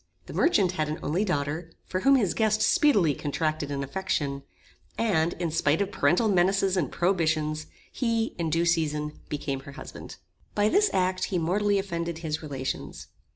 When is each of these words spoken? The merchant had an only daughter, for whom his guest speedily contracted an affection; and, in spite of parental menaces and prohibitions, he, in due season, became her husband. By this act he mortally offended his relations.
The 0.25 0.33
merchant 0.33 0.71
had 0.71 0.89
an 0.89 0.97
only 1.03 1.23
daughter, 1.23 1.71
for 1.85 1.99
whom 1.99 2.15
his 2.15 2.33
guest 2.33 2.59
speedily 2.63 3.13
contracted 3.13 3.69
an 3.69 3.83
affection; 3.83 4.41
and, 4.97 5.33
in 5.33 5.51
spite 5.51 5.79
of 5.79 5.91
parental 5.91 6.27
menaces 6.27 6.75
and 6.75 6.91
prohibitions, 6.91 7.67
he, 7.91 8.33
in 8.39 8.49
due 8.49 8.65
season, 8.65 9.19
became 9.29 9.59
her 9.59 9.73
husband. 9.73 10.15
By 10.55 10.69
this 10.69 10.89
act 10.91 11.25
he 11.25 11.37
mortally 11.37 11.77
offended 11.77 12.17
his 12.17 12.41
relations. 12.41 13.09